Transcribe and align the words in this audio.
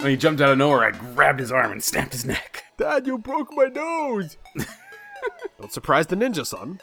When 0.00 0.10
he 0.10 0.16
jumped 0.16 0.40
out 0.40 0.48
of 0.48 0.56
nowhere, 0.56 0.82
I 0.82 0.92
grabbed 0.92 1.40
his 1.40 1.52
arm 1.52 1.72
and 1.72 1.84
snapped 1.84 2.12
his 2.12 2.24
neck. 2.24 2.64
Dad, 2.78 3.06
you 3.06 3.18
broke 3.18 3.52
my 3.52 3.66
nose. 3.66 4.38
Don't 5.60 5.70
surprise 5.70 6.06
the 6.06 6.16
ninja, 6.16 6.46
son. 6.46 6.80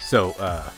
So, 0.00 0.30
uh, 0.38 0.70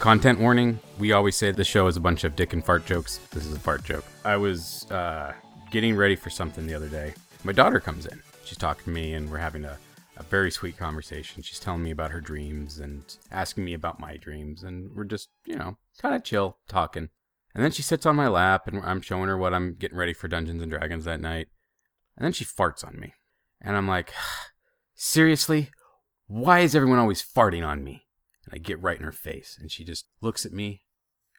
content 0.00 0.40
warning. 0.40 0.80
We 0.98 1.12
always 1.12 1.36
say 1.36 1.52
the 1.52 1.62
show 1.62 1.86
is 1.86 1.98
a 1.98 2.00
bunch 2.00 2.24
of 2.24 2.34
dick 2.34 2.54
and 2.54 2.64
fart 2.64 2.86
jokes. 2.86 3.18
This 3.32 3.44
is 3.44 3.54
a 3.54 3.58
fart 3.58 3.84
joke. 3.84 4.04
I 4.24 4.36
was 4.38 4.90
uh, 4.90 5.34
getting 5.70 5.94
ready 5.94 6.16
for 6.16 6.30
something 6.30 6.66
the 6.66 6.74
other 6.74 6.88
day. 6.88 7.12
My 7.44 7.52
daughter 7.52 7.80
comes 7.80 8.06
in. 8.06 8.22
She's 8.42 8.56
talking 8.56 8.84
to 8.84 8.90
me, 8.90 9.12
and 9.12 9.30
we're 9.30 9.36
having 9.36 9.66
a, 9.66 9.76
a 10.16 10.22
very 10.22 10.50
sweet 10.50 10.78
conversation. 10.78 11.42
She's 11.42 11.60
telling 11.60 11.82
me 11.82 11.90
about 11.90 12.12
her 12.12 12.20
dreams 12.20 12.78
and 12.78 13.02
asking 13.30 13.66
me 13.66 13.74
about 13.74 14.00
my 14.00 14.16
dreams, 14.16 14.62
and 14.62 14.90
we're 14.96 15.04
just, 15.04 15.28
you 15.44 15.56
know, 15.56 15.76
kind 16.00 16.14
of 16.14 16.24
chill 16.24 16.56
talking. 16.66 17.10
And 17.54 17.62
then 17.62 17.70
she 17.70 17.82
sits 17.82 18.06
on 18.06 18.16
my 18.16 18.28
lap, 18.28 18.66
and 18.66 18.82
I'm 18.82 19.02
showing 19.02 19.28
her 19.28 19.36
what 19.36 19.52
I'm 19.52 19.74
getting 19.74 19.98
ready 19.98 20.14
for 20.14 20.28
Dungeons 20.28 20.62
and 20.62 20.70
Dragons 20.70 21.04
that 21.04 21.20
night. 21.20 21.48
And 22.16 22.24
then 22.24 22.32
she 22.32 22.46
farts 22.46 22.86
on 22.86 22.98
me. 22.98 23.12
And 23.60 23.76
I'm 23.76 23.86
like, 23.86 24.14
seriously? 24.94 25.70
Why 26.26 26.60
is 26.60 26.74
everyone 26.74 26.98
always 26.98 27.22
farting 27.22 27.66
on 27.66 27.84
me? 27.84 28.06
And 28.50 28.58
I 28.58 28.58
get 28.58 28.82
right 28.82 28.98
in 28.98 29.04
her 29.04 29.12
face, 29.12 29.56
and 29.60 29.70
she 29.70 29.84
just 29.84 30.06
looks 30.20 30.44
at 30.44 30.52
me, 30.52 30.82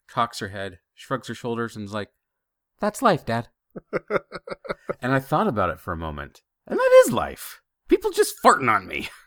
cocks 0.07 0.39
her 0.39 0.49
head, 0.49 0.79
shrugs 0.93 1.27
her 1.27 1.33
shoulders, 1.33 1.75
and 1.75 1.85
is 1.85 1.93
like, 1.93 2.09
That's 2.79 3.01
life, 3.01 3.25
Dad. 3.25 3.49
and 5.01 5.13
I 5.13 5.19
thought 5.19 5.47
about 5.47 5.69
it 5.69 5.79
for 5.79 5.93
a 5.93 5.97
moment. 5.97 6.41
And 6.67 6.77
that 6.77 7.03
is 7.05 7.13
life. 7.13 7.61
People 7.87 8.11
just 8.11 8.35
farting 8.43 8.73
on 8.73 8.87
me. 8.87 9.09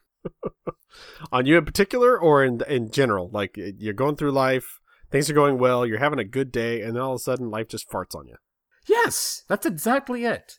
On 1.33 1.45
you 1.45 1.59
in 1.59 1.65
particular, 1.65 2.17
or 2.17 2.45
in 2.45 2.63
in 2.69 2.91
general? 2.91 3.29
Like 3.29 3.57
you're 3.57 3.93
going 3.93 4.15
through 4.15 4.31
life, 4.31 4.81
things 5.11 5.29
are 5.29 5.35
going 5.35 5.59
well, 5.59 5.85
you're 5.85 5.99
having 5.99 6.21
a 6.21 6.25
good 6.25 6.53
day, 6.53 6.83
and 6.83 6.95
then 6.95 7.03
all 7.03 7.15
of 7.15 7.17
a 7.17 7.23
sudden 7.23 7.51
life 7.51 7.69
just 7.69 7.91
farts 7.91 8.15
on 8.15 8.29
you. 8.29 8.37
Yes, 8.87 9.43
that's 9.49 9.67
exactly 9.67 10.25
it. 10.25 10.59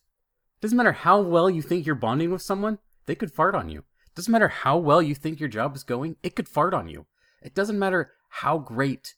Doesn't 0.62 0.78
matter 0.78 0.92
how 0.92 1.22
well 1.22 1.50
you 1.50 1.62
think 1.62 1.86
you're 1.86 1.96
bonding 1.96 2.32
with 2.32 2.42
someone, 2.42 2.80
they 3.06 3.16
could 3.16 3.32
fart 3.32 3.56
on 3.56 3.70
you. 3.70 3.86
Doesn't 4.16 4.32
matter 4.32 4.48
how 4.48 4.78
well 4.78 5.02
you 5.02 5.16
think 5.16 5.40
your 5.40 5.50
job 5.50 5.76
is 5.76 5.84
going, 5.84 6.16
it 6.24 6.36
could 6.36 6.48
fart 6.48 6.74
on 6.74 6.88
you. 6.88 7.06
It 7.46 7.54
doesn't 7.54 7.78
matter 7.78 8.12
how 8.30 8.58
great 8.58 9.14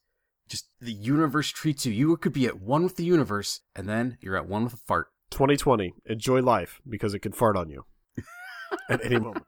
just 0.49 0.67
the 0.81 0.91
universe 0.91 1.49
treats 1.49 1.85
you. 1.85 1.93
You 1.93 2.17
could 2.17 2.33
be 2.33 2.45
at 2.45 2.61
one 2.61 2.83
with 2.83 2.97
the 2.97 3.05
universe, 3.05 3.61
and 3.73 3.87
then 3.87 4.17
you're 4.19 4.35
at 4.35 4.49
one 4.49 4.65
with 4.65 4.73
a 4.73 4.77
fart. 4.77 5.07
2020, 5.31 5.93
enjoy 6.05 6.41
life 6.41 6.81
because 6.87 7.13
it 7.13 7.19
can 7.19 7.31
fart 7.31 7.55
on 7.57 7.69
you 7.69 7.85
at 8.89 9.03
any 9.03 9.19
moment. 9.19 9.45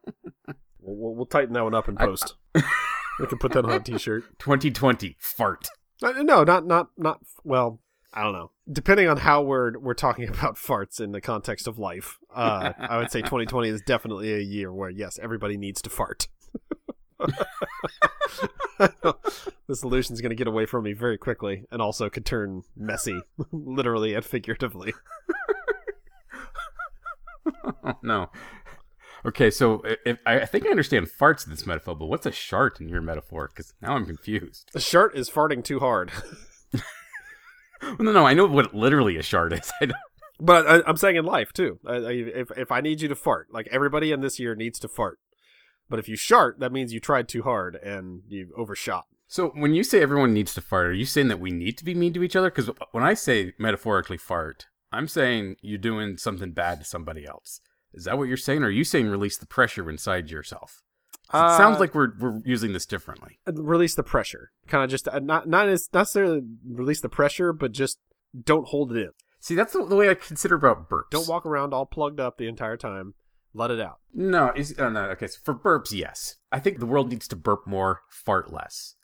We'll, 0.79 1.15
we'll, 1.15 1.25
tighten 1.25 1.53
that 1.53 1.63
one 1.63 1.75
up 1.75 1.87
in 1.89 1.95
post. 1.97 2.35
we 2.55 3.27
can 3.27 3.37
put 3.37 3.51
that 3.51 3.65
on 3.65 3.71
a 3.71 3.79
t-shirt. 3.79 4.23
2020, 4.39 5.17
fart. 5.19 5.67
Uh, 6.01 6.11
No, 6.23 6.43
not 6.43 6.65
not 6.65 6.89
not. 6.97 7.19
Well, 7.43 7.81
I 8.13 8.23
don't 8.23 8.33
know. 8.33 8.51
Depending 8.71 9.07
on 9.07 9.17
how 9.17 9.41
we're 9.41 9.77
we're 9.77 9.93
talking 9.93 10.27
about 10.29 10.55
farts 10.55 10.99
in 10.99 11.11
the 11.11 11.21
context 11.21 11.67
of 11.67 11.77
life, 11.77 12.17
uh, 12.33 12.73
I 12.77 12.97
would 12.97 13.11
say 13.11 13.19
2020 13.19 13.69
is 13.69 13.81
definitely 13.81 14.33
a 14.33 14.39
year 14.39 14.73
where 14.73 14.89
yes, 14.89 15.19
everybody 15.21 15.57
needs 15.57 15.81
to 15.83 15.89
fart. 15.89 16.27
the 18.77 19.75
solution 19.75 20.13
is 20.13 20.21
going 20.21 20.29
to 20.29 20.35
get 20.35 20.47
away 20.47 20.65
from 20.65 20.83
me 20.83 20.93
very 20.93 21.17
quickly, 21.17 21.65
and 21.71 21.81
also 21.81 22.09
could 22.09 22.25
turn 22.25 22.63
messy, 22.75 23.19
literally 23.51 24.13
and 24.13 24.25
figuratively. 24.25 24.93
No. 28.03 28.29
Okay, 29.25 29.49
so 29.49 29.81
if, 30.05 30.19
I 30.25 30.41
I 30.41 30.45
think 30.45 30.65
I 30.65 30.69
understand 30.69 31.07
farts 31.07 31.45
in 31.45 31.51
this 31.51 31.65
metaphor, 31.65 31.95
but 31.95 32.05
what's 32.05 32.25
a 32.25 32.31
shart 32.31 32.79
in 32.79 32.87
your 32.87 33.01
metaphor? 33.01 33.49
Because 33.49 33.73
now 33.81 33.95
I'm 33.95 34.05
confused. 34.05 34.69
A 34.75 34.79
shirt 34.79 35.17
is 35.17 35.29
farting 35.29 35.63
too 35.63 35.79
hard, 35.79 36.11
No, 37.99 38.11
no, 38.11 38.25
I 38.25 38.33
know 38.33 38.45
what 38.45 38.73
literally 38.73 39.17
a 39.17 39.23
shart 39.23 39.53
is. 39.53 39.71
I 39.81 39.85
don't, 39.85 39.97
but 40.39 40.67
I, 40.67 40.81
I'm 40.87 40.97
saying 40.97 41.15
in 41.15 41.25
life 41.25 41.53
too. 41.53 41.79
I, 41.85 41.93
I, 41.93 42.11
if 42.11 42.51
if 42.57 42.71
I 42.71 42.81
need 42.81 43.01
you 43.01 43.07
to 43.07 43.15
fart, 43.15 43.47
like 43.51 43.67
everybody 43.71 44.11
in 44.11 44.21
this 44.21 44.39
year 44.39 44.55
needs 44.55 44.79
to 44.79 44.87
fart, 44.87 45.19
but 45.89 45.99
if 45.99 46.07
you 46.07 46.15
shart, 46.15 46.59
that 46.59 46.71
means 46.71 46.93
you 46.93 46.99
tried 46.99 47.27
too 47.27 47.43
hard 47.43 47.75
and 47.75 48.21
you 48.27 48.53
overshot. 48.57 49.05
So 49.27 49.49
when 49.49 49.73
you 49.73 49.83
say 49.83 50.01
everyone 50.01 50.33
needs 50.33 50.53
to 50.55 50.61
fart, 50.61 50.87
are 50.87 50.93
you 50.93 51.05
saying 51.05 51.27
that 51.27 51.39
we 51.39 51.51
need 51.51 51.77
to 51.77 51.85
be 51.85 51.93
mean 51.93 52.13
to 52.13 52.23
each 52.23 52.35
other? 52.35 52.49
Because 52.49 52.69
when 52.91 53.03
I 53.03 53.13
say 53.13 53.53
metaphorically 53.59 54.17
fart, 54.17 54.67
I'm 54.91 55.07
saying 55.07 55.57
you're 55.61 55.77
doing 55.77 56.17
something 56.17 56.51
bad 56.51 56.79
to 56.79 56.85
somebody 56.85 57.25
else. 57.27 57.61
Is 57.93 58.05
that 58.05 58.17
what 58.17 58.27
you're 58.27 58.37
saying? 58.37 58.63
Or 58.63 58.67
are 58.67 58.71
you 58.71 58.83
saying 58.83 59.07
release 59.07 59.37
the 59.37 59.45
pressure 59.45 59.89
inside 59.89 60.29
yourself? 60.31 60.81
'Cause 61.29 61.53
it 61.53 61.57
sounds 61.57 61.77
Uh, 61.77 61.79
like 61.81 61.93
we're 61.93 62.11
we're 62.19 62.41
using 62.43 62.73
this 62.73 62.87
differently. 62.87 63.39
release 63.45 63.93
the 63.93 64.01
pressure. 64.01 64.49
Kind 64.67 64.83
of 64.83 64.89
just 64.89 65.07
uh, 65.07 65.19
not 65.19 65.47
not 65.47 65.69
as 65.69 65.87
necessarily 65.93 66.41
release 66.67 67.01
the 67.01 67.09
pressure, 67.09 67.53
but 67.53 67.71
just 67.71 67.99
don't 68.43 68.67
hold 68.69 68.91
it 68.95 68.97
in. 68.99 69.11
See, 69.39 69.53
that's 69.53 69.73
the, 69.73 69.85
the 69.85 69.95
way 69.95 70.09
I 70.09 70.15
consider 70.15 70.55
about 70.55 70.89
burps. 70.89 71.11
Don't 71.11 71.27
walk 71.27 71.45
around 71.45 71.71
all 71.71 71.85
plugged 71.85 72.19
up 72.19 72.37
the 72.39 72.47
entire 72.47 72.77
time. 72.77 73.13
Let 73.53 73.71
it 73.71 73.79
out. 73.79 73.99
No, 74.13 74.51
is 74.55 74.75
oh, 74.77 74.89
no. 74.89 75.05
Okay, 75.11 75.27
so 75.27 75.39
for 75.43 75.55
burps, 75.55 75.91
yes. 75.91 76.35
I 76.51 76.59
think 76.59 76.79
the 76.79 76.85
world 76.85 77.09
needs 77.09 77.27
to 77.29 77.35
burp 77.35 77.65
more, 77.65 78.01
fart 78.09 78.53
less. 78.53 78.95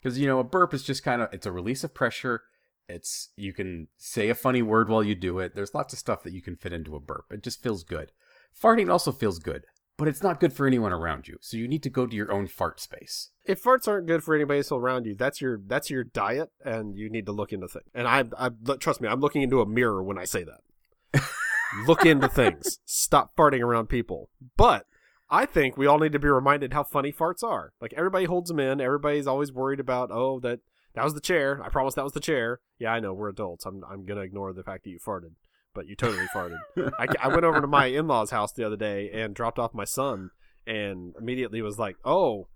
Because 0.00 0.18
you 0.18 0.26
know, 0.26 0.38
a 0.38 0.44
burp 0.44 0.74
is 0.74 0.82
just 0.82 1.02
kind 1.02 1.22
of 1.22 1.32
it's 1.32 1.46
a 1.46 1.52
release 1.52 1.84
of 1.84 1.94
pressure. 1.94 2.42
It's 2.88 3.30
you 3.36 3.52
can 3.52 3.88
say 3.96 4.28
a 4.28 4.34
funny 4.34 4.62
word 4.62 4.88
while 4.88 5.02
you 5.02 5.14
do 5.14 5.38
it. 5.38 5.54
There's 5.54 5.74
lots 5.74 5.92
of 5.92 5.98
stuff 5.98 6.22
that 6.22 6.32
you 6.32 6.42
can 6.42 6.56
fit 6.56 6.72
into 6.72 6.96
a 6.96 7.00
burp. 7.00 7.26
It 7.30 7.42
just 7.42 7.62
feels 7.62 7.82
good. 7.82 8.12
Farting 8.60 8.90
also 8.90 9.12
feels 9.12 9.38
good, 9.38 9.64
but 9.96 10.08
it's 10.08 10.22
not 10.22 10.40
good 10.40 10.52
for 10.52 10.66
anyone 10.66 10.92
around 10.92 11.28
you. 11.28 11.38
So 11.40 11.56
you 11.56 11.68
need 11.68 11.82
to 11.82 11.90
go 11.90 12.06
to 12.06 12.16
your 12.16 12.32
own 12.32 12.46
fart 12.46 12.80
space. 12.80 13.30
If 13.44 13.62
farts 13.62 13.88
aren't 13.88 14.06
good 14.06 14.22
for 14.22 14.34
anybody 14.34 14.58
else 14.58 14.72
around 14.72 15.06
you, 15.06 15.14
that's 15.14 15.40
your 15.40 15.60
that's 15.66 15.90
your 15.90 16.04
diet, 16.04 16.50
and 16.64 16.96
you 16.96 17.10
need 17.10 17.26
to 17.26 17.32
look 17.32 17.52
into 17.52 17.68
things. 17.68 17.86
And 17.94 18.06
I, 18.06 18.24
I 18.38 18.50
trust 18.76 19.00
me, 19.00 19.08
I'm 19.08 19.20
looking 19.20 19.42
into 19.42 19.60
a 19.60 19.66
mirror 19.66 20.02
when 20.02 20.18
I 20.18 20.24
say 20.24 20.44
that. 20.44 21.22
look 21.86 22.04
into 22.04 22.28
things. 22.28 22.80
Stop 22.84 23.36
farting 23.36 23.60
around 23.60 23.88
people. 23.88 24.30
But 24.56 24.86
I 25.30 25.46
think 25.46 25.76
we 25.76 25.86
all 25.86 25.98
need 25.98 26.12
to 26.12 26.18
be 26.18 26.28
reminded 26.28 26.72
how 26.72 26.84
funny 26.84 27.12
farts 27.12 27.42
are. 27.42 27.72
Like 27.80 27.92
everybody 27.96 28.24
holds 28.24 28.48
them 28.48 28.60
in. 28.60 28.80
Everybody's 28.80 29.26
always 29.26 29.52
worried 29.52 29.80
about 29.80 30.10
oh 30.10 30.40
that 30.40 30.60
that 30.94 31.04
was 31.04 31.14
the 31.14 31.20
chair. 31.20 31.60
I 31.62 31.68
promise 31.68 31.94
that 31.94 32.04
was 32.04 32.14
the 32.14 32.20
chair. 32.20 32.60
Yeah, 32.78 32.92
I 32.92 33.00
know 33.00 33.12
we're 33.12 33.28
adults. 33.28 33.66
I'm 33.66 33.82
I'm 33.88 34.04
gonna 34.04 34.22
ignore 34.22 34.52
the 34.52 34.62
fact 34.62 34.84
that 34.84 34.90
you 34.90 34.98
farted, 34.98 35.32
but 35.74 35.86
you 35.86 35.94
totally 35.94 36.26
farted. 36.34 36.58
I, 36.98 37.06
I 37.20 37.28
went 37.28 37.44
over 37.44 37.60
to 37.60 37.66
my 37.66 37.86
in-laws 37.86 38.30
house 38.30 38.52
the 38.52 38.64
other 38.64 38.76
day 38.76 39.10
and 39.12 39.34
dropped 39.34 39.58
off 39.58 39.74
my 39.74 39.84
son 39.84 40.30
and 40.68 41.14
immediately 41.18 41.62
was 41.62 41.78
like 41.78 41.96
oh 42.04 42.46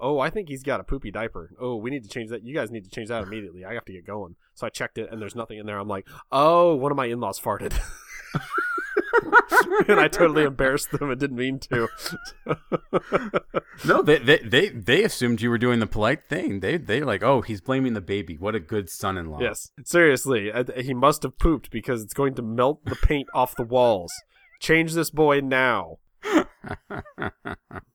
oh 0.00 0.18
i 0.18 0.28
think 0.28 0.48
he's 0.48 0.64
got 0.64 0.80
a 0.80 0.84
poopy 0.84 1.10
diaper 1.10 1.50
oh 1.60 1.76
we 1.76 1.90
need 1.90 2.02
to 2.02 2.08
change 2.08 2.28
that 2.28 2.44
you 2.44 2.52
guys 2.52 2.70
need 2.70 2.84
to 2.84 2.90
change 2.90 3.08
that 3.08 3.22
immediately 3.22 3.64
i 3.64 3.72
have 3.72 3.84
to 3.84 3.92
get 3.92 4.04
going 4.04 4.34
so 4.54 4.66
i 4.66 4.70
checked 4.70 4.98
it 4.98 5.08
and 5.10 5.22
there's 5.22 5.36
nothing 5.36 5.58
in 5.58 5.64
there 5.64 5.78
i'm 5.78 5.88
like 5.88 6.06
oh 6.32 6.74
one 6.74 6.90
of 6.90 6.96
my 6.96 7.06
in-laws 7.06 7.38
farted 7.38 7.72
and 9.88 10.00
i 10.00 10.08
totally 10.08 10.42
embarrassed 10.42 10.90
them 10.92 11.10
and 11.10 11.20
didn't 11.20 11.36
mean 11.36 11.58
to 11.58 11.88
No, 13.84 14.02
they 14.08 14.18
they 14.18 14.38
they, 14.38 14.68
they 14.68 15.04
assumed 15.04 15.40
you 15.40 15.50
were 15.50 15.58
doing 15.58 15.80
the 15.80 15.86
polite 15.86 16.28
thing. 16.28 16.60
They 16.60 16.76
they 16.76 17.00
like, 17.00 17.22
oh, 17.22 17.40
he's 17.40 17.60
blaming 17.60 17.94
the 17.94 18.00
baby. 18.00 18.36
What 18.36 18.54
a 18.54 18.60
good 18.60 18.88
son-in-law. 18.90 19.40
yes 19.40 19.70
seriously 19.84 20.52
uh, 20.52 20.64
he 20.76 20.94
must 20.94 21.22
have 21.22 21.38
pooped 21.38 21.70
because 21.70 22.02
it's 22.02 22.14
going 22.14 22.34
to 22.34 22.42
melt 22.42 22.84
the 22.84 22.96
paint 22.96 23.28
off 23.34 23.56
the 23.56 23.64
walls 23.64 24.12
change 24.60 24.94
this 24.94 25.10
boy 25.10 25.40
now 25.40 25.98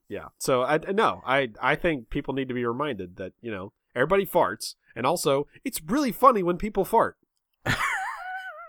Yeah. 0.09 0.27
So 0.37 0.63
I 0.63 0.77
no, 0.77 1.21
I 1.25 1.49
I 1.61 1.75
think 1.75 2.09
people 2.09 2.33
need 2.33 2.47
to 2.47 2.53
be 2.53 2.65
reminded 2.65 3.17
that 3.17 3.33
you 3.41 3.51
know 3.51 3.73
everybody 3.95 4.25
farts, 4.25 4.75
and 4.95 5.05
also 5.05 5.47
it's 5.63 5.81
really 5.85 6.11
funny 6.11 6.43
when 6.43 6.57
people 6.57 6.85
fart. 6.85 7.17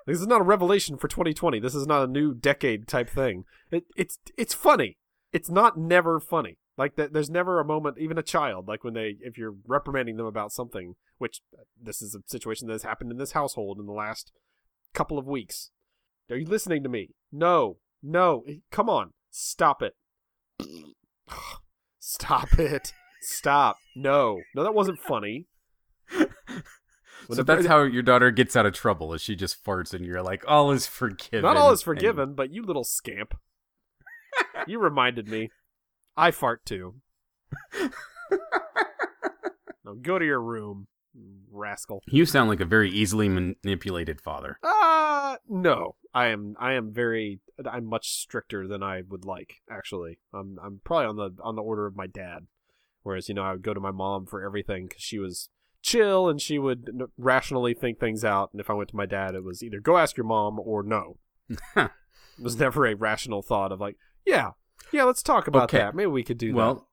This 0.08 0.20
is 0.20 0.26
not 0.26 0.40
a 0.40 0.44
revelation 0.44 0.96
for 0.96 1.08
2020. 1.08 1.60
This 1.60 1.74
is 1.74 1.86
not 1.86 2.04
a 2.04 2.10
new 2.10 2.34
decade 2.34 2.88
type 2.88 3.10
thing. 3.10 3.44
It, 3.70 3.84
it's 3.96 4.18
it's 4.36 4.54
funny. 4.54 4.96
It's 5.32 5.50
not 5.50 5.76
never 5.76 6.20
funny. 6.20 6.58
Like 6.76 6.94
that, 6.96 7.12
there's 7.12 7.30
never 7.30 7.58
a 7.58 7.64
moment, 7.64 7.98
even 7.98 8.18
a 8.18 8.22
child, 8.22 8.68
like 8.68 8.84
when 8.84 8.94
they, 8.94 9.16
if 9.20 9.36
you're 9.36 9.56
reprimanding 9.66 10.16
them 10.16 10.26
about 10.26 10.52
something, 10.52 10.94
which 11.18 11.40
uh, 11.52 11.64
this 11.80 12.00
is 12.00 12.14
a 12.14 12.20
situation 12.26 12.68
that 12.68 12.74
has 12.74 12.84
happened 12.84 13.10
in 13.10 13.18
this 13.18 13.32
household 13.32 13.78
in 13.80 13.86
the 13.86 13.92
last 13.92 14.30
couple 14.94 15.18
of 15.18 15.26
weeks. 15.26 15.70
Are 16.30 16.36
you 16.36 16.46
listening 16.46 16.84
to 16.84 16.88
me? 16.88 17.10
No, 17.32 17.78
no. 18.00 18.44
Come 18.70 18.88
on, 18.88 19.12
stop 19.30 19.82
it. 19.82 19.94
Stop 22.10 22.58
it. 22.58 22.92
Stop. 23.20 23.76
No. 23.94 24.40
No, 24.54 24.62
that 24.62 24.74
wasn't 24.74 24.98
funny. 24.98 25.46
When 27.28 27.36
So 27.36 27.42
that's 27.42 27.66
how 27.66 27.82
your 27.82 28.02
daughter 28.02 28.30
gets 28.30 28.56
out 28.56 28.66
of 28.66 28.72
trouble. 28.72 29.12
Is 29.14 29.20
she 29.20 29.36
just 29.36 29.62
farts 29.62 29.92
and 29.94 30.04
you're 30.04 30.22
like, 30.22 30.44
all 30.48 30.70
is 30.72 30.86
forgiven. 30.86 31.42
Not 31.42 31.56
all 31.56 31.70
is 31.72 31.80
and- 31.80 31.84
forgiven, 31.84 32.34
but 32.34 32.50
you 32.50 32.62
little 32.64 32.84
scamp. 32.84 33.38
you 34.66 34.78
reminded 34.78 35.28
me. 35.28 35.50
I 36.16 36.30
fart 36.30 36.64
too. 36.64 36.96
now 39.84 39.94
go 40.02 40.18
to 40.18 40.24
your 40.24 40.40
room. 40.40 40.86
rascal. 41.50 42.02
You 42.06 42.24
sound 42.26 42.48
like 42.48 42.60
a 42.60 42.64
very 42.64 42.90
easily 42.90 43.28
manipulated 43.28 44.20
father. 44.20 44.58
Uh 44.62 45.36
no. 45.48 45.96
I 46.14 46.26
am 46.28 46.56
I 46.58 46.72
am 46.72 46.92
very 46.92 47.40
I'm 47.70 47.84
much 47.84 48.10
stricter 48.10 48.66
than 48.66 48.82
I 48.82 49.02
would 49.08 49.24
like, 49.24 49.56
actually. 49.70 50.18
I'm 50.32 50.58
I'm 50.62 50.80
probably 50.84 51.06
on 51.06 51.16
the 51.16 51.42
on 51.42 51.56
the 51.56 51.62
order 51.62 51.86
of 51.86 51.94
my 51.96 52.06
dad. 52.06 52.46
Whereas, 53.02 53.28
you 53.28 53.34
know, 53.34 53.42
I 53.42 53.52
would 53.52 53.62
go 53.62 53.74
to 53.74 53.80
my 53.80 53.90
mom 53.90 54.26
for 54.26 54.42
everything 54.42 54.88
cuz 54.88 55.02
she 55.02 55.18
was 55.18 55.50
chill 55.88 56.28
and 56.28 56.40
she 56.40 56.58
would 56.58 56.88
n- 56.88 57.08
rationally 57.16 57.74
think 57.74 57.98
things 57.98 58.24
out, 58.24 58.50
and 58.52 58.60
if 58.60 58.68
I 58.70 58.74
went 58.74 58.90
to 58.90 58.96
my 58.96 59.06
dad, 59.06 59.34
it 59.34 59.44
was 59.44 59.62
either 59.62 59.80
go 59.80 59.96
ask 59.96 60.16
your 60.16 60.26
mom 60.26 60.58
or 60.60 60.82
no. 60.82 61.18
it 61.76 61.90
was 62.40 62.56
never 62.58 62.86
a 62.86 62.94
rational 62.94 63.42
thought 63.42 63.72
of 63.72 63.80
like, 63.80 63.96
yeah, 64.26 64.50
yeah, 64.92 65.04
let's 65.04 65.22
talk 65.22 65.46
about 65.46 65.64
Okay. 65.64 65.78
that. 65.78 65.94
Maybe 65.94 66.06
we 66.06 66.24
could 66.24 66.38
do 66.38 66.50
that. 66.52 66.56
well, 66.56 66.88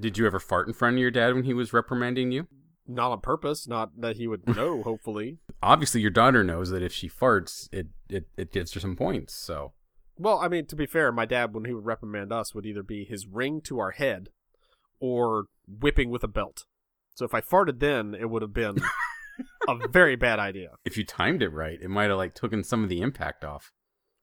did 0.00 0.16
you 0.16 0.26
ever 0.26 0.38
fart 0.38 0.68
in 0.68 0.74
front 0.74 0.96
of 0.96 1.00
your 1.00 1.10
dad 1.10 1.34
when 1.34 1.44
he 1.44 1.54
was 1.54 1.72
reprimanding 1.72 2.30
you? 2.32 2.46
Not 2.86 3.10
on 3.12 3.20
purpose, 3.20 3.68
not 3.68 4.00
that 4.00 4.16
he 4.16 4.26
would 4.26 4.46
know, 4.56 4.82
hopefully. 4.90 5.38
Obviously, 5.62 6.00
your 6.00 6.10
daughter 6.10 6.42
knows 6.44 6.70
that 6.70 6.82
if 6.82 6.92
she 6.92 7.08
farts, 7.08 7.68
it 7.72 7.88
it, 8.08 8.26
it 8.36 8.52
gets 8.52 8.72
her 8.74 8.80
some 8.80 8.96
points. 8.96 9.34
So 9.34 9.72
Well, 10.16 10.38
I 10.38 10.48
mean, 10.48 10.66
to 10.66 10.76
be 10.76 10.86
fair, 10.86 11.12
my 11.12 11.26
dad, 11.26 11.52
when 11.52 11.64
he 11.66 11.74
would 11.74 11.84
reprimand 11.84 12.32
us, 12.32 12.54
would 12.54 12.64
either 12.64 12.82
be 12.82 13.04
his 13.04 13.26
ring 13.26 13.60
to 13.62 13.78
our 13.78 13.90
head 13.90 14.30
or 15.00 15.46
whipping 15.68 16.10
with 16.10 16.24
a 16.24 16.28
belt. 16.28 16.64
So 17.18 17.24
if 17.24 17.34
I 17.34 17.40
farted 17.40 17.80
then, 17.80 18.14
it 18.14 18.30
would 18.30 18.42
have 18.42 18.54
been 18.54 18.76
a 19.66 19.88
very 19.88 20.14
bad 20.14 20.38
idea. 20.38 20.76
if 20.84 20.96
you 20.96 21.04
timed 21.04 21.42
it 21.42 21.48
right, 21.48 21.76
it 21.82 21.88
might 21.88 22.10
have 22.10 22.16
like 22.16 22.32
taken 22.32 22.62
some 22.62 22.84
of 22.84 22.88
the 22.88 23.00
impact 23.00 23.44
off. 23.44 23.72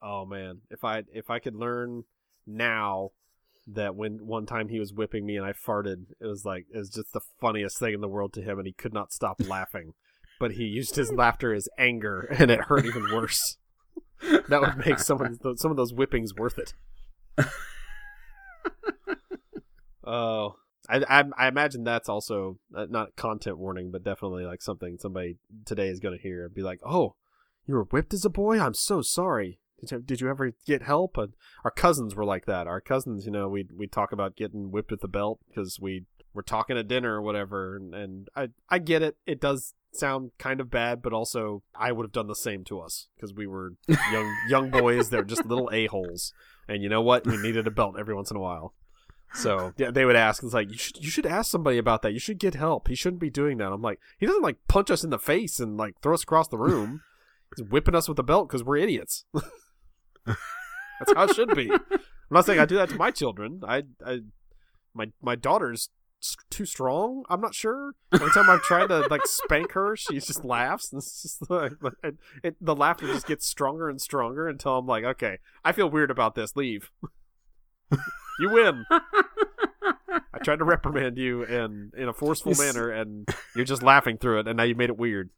Oh 0.02 0.26
man, 0.26 0.62
if 0.72 0.86
I 0.86 1.04
if 1.12 1.30
I 1.30 1.40
could 1.40 1.56
learn 1.56 2.06
now 2.48 3.10
that 3.68 3.98
when 3.98 4.26
one 4.26 4.46
time 4.46 4.70
he 4.70 4.80
was 4.80 4.94
whipping 4.94 5.26
me 5.26 5.36
and 5.36 5.46
I 5.46 5.52
farted, 5.52 6.06
it 6.22 6.26
was 6.26 6.46
like 6.46 6.68
it 6.74 6.78
was 6.78 6.90
just 6.90 7.12
the 7.12 7.20
funniest 7.42 7.80
thing 7.80 7.96
in 7.96 8.00
the 8.00 8.08
world 8.08 8.32
to 8.36 8.42
him, 8.42 8.60
and 8.60 8.66
he 8.66 8.72
could 8.72 8.94
not 8.94 9.12
stop 9.12 9.42
laughing. 9.46 9.92
But 10.40 10.52
he 10.52 10.64
used 10.64 10.96
his 10.96 11.12
laughter 11.12 11.54
as 11.54 11.68
anger, 11.78 12.22
and 12.40 12.50
it 12.50 12.62
hurt 12.62 12.86
even 12.86 13.14
worse. 13.14 13.58
That 14.48 14.62
would 14.62 14.78
make 14.86 15.00
some 15.00 15.20
of 15.20 15.40
those, 15.40 15.60
some 15.60 15.70
of 15.70 15.76
those 15.76 15.92
whippings 15.92 16.34
worth 16.34 16.58
it. 16.58 16.74
Oh, 20.08 20.56
I, 20.90 21.04
I 21.08 21.24
I 21.38 21.48
imagine 21.48 21.84
that's 21.84 22.10
also 22.10 22.60
uh, 22.76 22.86
not 22.90 23.16
content 23.16 23.58
warning, 23.58 23.92
but 23.92 24.04
definitely 24.04 24.46
like 24.46 24.62
something 24.62 24.98
somebody 25.00 25.38
today 25.66 25.88
is 25.88 26.00
going 26.00 26.18
to 26.18 26.22
hear 26.22 26.46
and 26.46 26.54
be 26.54 26.62
like, 26.62 26.80
"Oh, 26.86 27.16
you 27.66 27.76
were 27.76 27.84
whipped 27.86 28.14
as 28.14 28.26
a 28.26 28.30
boy. 28.30 28.60
I'm 28.60 28.74
so 28.74 29.02
sorry. 29.02 29.60
Did 29.80 29.92
you, 29.92 30.00
did 30.00 30.22
you 30.22 30.30
ever 30.30 30.54
get 30.66 30.84
help?" 30.84 31.18
And 31.18 31.34
our 31.64 31.72
cousins 31.72 32.16
were 32.16 32.26
like 32.26 32.46
that. 32.46 32.68
Our 32.68 32.82
cousins, 32.82 33.26
you 33.26 33.32
know, 33.32 33.48
we 33.50 33.68
we 33.76 33.88
talk 33.88 34.12
about 34.12 34.36
getting 34.36 34.72
whipped 34.72 34.92
with 34.92 35.02
the 35.02 35.08
belt 35.08 35.40
because 35.48 35.80
we 35.80 36.06
were 36.34 36.44
talking 36.44 36.78
at 36.78 36.88
dinner 36.88 37.16
or 37.16 37.22
whatever. 37.22 37.76
And, 37.76 37.96
and 37.96 38.28
I 38.36 38.50
I 38.70 38.80
get 38.80 39.02
it. 39.02 39.18
It 39.26 39.42
does 39.42 39.74
sound 39.94 40.32
kind 40.38 40.60
of 40.60 40.70
bad, 40.70 41.02
but 41.02 41.14
also 41.14 41.64
I 41.74 41.92
would 41.92 42.04
have 42.04 42.12
done 42.12 42.28
the 42.28 42.36
same 42.36 42.64
to 42.66 42.80
us 42.80 43.08
because 43.16 43.34
we 43.34 43.48
were 43.48 43.74
young 43.88 44.36
young 44.50 44.70
boys. 44.70 45.10
They're 45.10 45.24
just 45.24 45.46
little 45.46 45.70
a 45.74 45.88
holes. 45.88 46.34
And 46.68 46.84
you 46.84 46.90
know 46.90 47.02
what? 47.02 47.26
We 47.26 47.38
needed 47.38 47.68
a 47.68 47.72
belt 47.72 47.96
every 47.98 48.16
once 48.16 48.32
in 48.32 48.38
a 48.38 48.42
while. 48.42 48.74
So 49.34 49.74
yeah, 49.78 49.92
they 49.92 50.06
would 50.06 50.16
ask. 50.16 50.44
It's 50.44 50.54
like 50.54 50.72
you 50.72 50.78
should 50.78 51.04
you 51.04 51.10
should 51.10 51.26
ask 51.26 51.52
somebody 51.52 51.78
about 51.78 52.02
that. 52.04 52.14
You 52.14 52.20
should 52.20 52.40
get 52.40 52.56
help. 52.56 52.88
He 52.88 52.96
shouldn't 52.96 53.22
be 53.22 53.30
doing 53.30 53.58
that. 53.58 53.72
I'm 53.72 53.82
like 53.82 54.00
he 54.18 54.26
doesn't 54.26 54.44
like 54.44 54.58
punch 54.68 54.92
us 54.92 55.04
in 55.04 55.10
the 55.10 55.20
face 55.20 55.60
and 55.60 55.78
like 55.78 56.00
throw 56.02 56.14
us 56.14 56.24
across 56.24 56.48
the 56.48 56.58
room. 56.58 57.02
He's 57.56 57.66
whipping 57.66 57.96
us 57.96 58.10
with 58.10 58.20
a 58.20 58.24
belt 58.24 58.50
because 58.50 58.64
we're 58.64 58.78
idiots. 58.78 59.26
That's 60.26 61.14
how 61.14 61.26
it 61.26 61.36
should 61.36 61.56
be. 61.56 61.70
I'm 61.72 62.00
not 62.32 62.46
saying 62.46 62.60
I 62.60 62.66
do 62.66 62.76
that 62.78 62.90
to 62.90 62.96
my 62.96 63.12
children. 63.12 63.62
I, 63.66 63.84
I 64.06 64.22
my 64.94 65.12
my 65.22 65.36
daughter's 65.36 65.90
too 66.50 66.66
strong. 66.66 67.24
I'm 67.30 67.42
not 67.42 67.54
sure. 67.54 67.94
Every 68.14 68.32
time 68.32 68.50
I've 68.50 68.62
tried 68.62 68.88
to 68.88 69.02
like 69.10 69.26
spank 69.26 69.74
her, 69.74 69.96
she 69.96 70.16
just 70.20 70.44
laughs. 70.44 70.92
And 70.92 71.02
it's 71.02 71.22
just 71.22 71.50
like 71.50 71.74
it, 72.04 72.16
it, 72.44 72.56
the 72.60 72.76
laughter 72.76 73.08
just 73.08 73.28
gets 73.28 73.46
stronger 73.46 73.90
and 73.90 74.02
stronger 74.02 74.48
until 74.48 74.78
I'm 74.78 74.88
like, 74.88 75.04
okay, 75.04 75.40
I 75.64 75.72
feel 75.72 75.90
weird 75.90 76.12
about 76.12 76.36
this. 76.36 76.56
Leave. 76.56 76.92
You 78.40 78.50
win. 78.50 78.86
I 78.92 80.40
tried 80.44 80.60
to 80.60 80.66
reprimand 80.66 81.18
you 81.18 81.44
in 81.44 81.92
in 81.98 82.08
a 82.08 82.14
forceful 82.14 82.54
manner, 82.56 82.90
and 82.90 83.28
you're 83.56 83.66
just 83.66 83.84
laughing 83.84 84.18
through 84.18 84.40
it, 84.40 84.48
and 84.48 84.58
now 84.58 84.64
you 84.64 84.76
made 84.76 84.90
it 84.90 84.98
weird. 84.98 85.30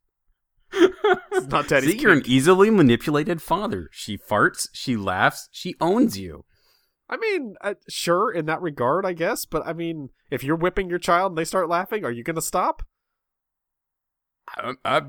It's 0.71 1.47
not 1.47 1.67
Daddy's 1.67 1.91
See, 1.94 1.99
you're 1.99 2.13
an 2.13 2.23
easily 2.25 2.69
manipulated 2.69 3.41
father. 3.41 3.89
She 3.91 4.17
farts, 4.17 4.67
she 4.73 4.95
laughs, 4.97 5.49
she 5.51 5.75
owns 5.79 6.17
you. 6.17 6.45
I 7.09 7.17
mean, 7.17 7.55
uh, 7.61 7.75
sure 7.88 8.31
in 8.31 8.47
that 8.47 8.61
regard, 8.61 9.05
I 9.05 9.13
guess. 9.13 9.45
But 9.45 9.65
I 9.65 9.73
mean, 9.73 10.09
if 10.29 10.43
you're 10.43 10.57
whipping 10.57 10.89
your 10.89 11.00
child 11.00 11.31
and 11.31 11.38
they 11.38 11.45
start 11.45 11.69
laughing, 11.69 12.03
are 12.03 12.11
you 12.11 12.23
going 12.23 12.35
to 12.35 12.41
stop? 12.41 12.83
I, 14.50 14.73
I, 14.83 15.01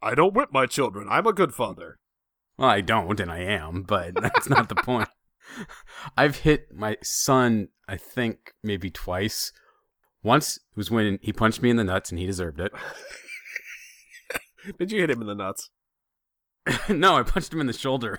I 0.00 0.14
don't 0.14 0.34
whip 0.34 0.50
my 0.52 0.66
children. 0.66 1.06
I'm 1.10 1.26
a 1.26 1.32
good 1.32 1.54
father. 1.54 1.98
well, 2.56 2.68
I 2.68 2.80
don't, 2.80 3.20
and 3.20 3.30
I 3.30 3.40
am, 3.40 3.82
but 3.82 4.14
that's 4.14 4.48
not 4.48 4.68
the 4.68 4.74
point. 4.74 5.08
I've 6.16 6.38
hit 6.38 6.74
my 6.74 6.96
son, 7.02 7.68
I 7.88 7.96
think, 7.96 8.54
maybe 8.62 8.90
twice. 8.90 9.52
Once 10.22 10.58
was 10.74 10.90
when 10.90 11.18
he 11.22 11.32
punched 11.32 11.62
me 11.62 11.70
in 11.70 11.76
the 11.76 11.84
nuts, 11.84 12.10
and 12.10 12.18
he 12.18 12.26
deserved 12.26 12.60
it. 12.60 12.72
Did 14.78 14.92
you 14.92 15.00
hit 15.00 15.10
him 15.10 15.20
in 15.20 15.26
the 15.26 15.34
nuts? 15.34 15.70
no, 16.88 17.16
I 17.16 17.22
punched 17.22 17.52
him 17.52 17.60
in 17.60 17.66
the 17.66 17.72
shoulder. 17.72 18.18